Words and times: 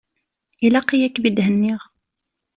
Ilaq-yi 0.65 1.03
ad 1.05 1.11
kem-id-henniɣ. 1.13 1.79